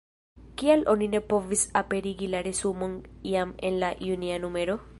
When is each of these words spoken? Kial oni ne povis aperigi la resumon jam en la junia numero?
Kial 0.61 0.79
oni 0.93 1.09
ne 1.15 1.19
povis 1.33 1.65
aperigi 1.81 2.29
la 2.31 2.41
resumon 2.47 2.95
jam 3.35 3.53
en 3.69 3.81
la 3.85 3.93
junia 4.09 4.41
numero? 4.47 4.79